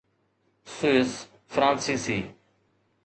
Swiss 0.75 1.11
فرانسيسي 1.53 2.19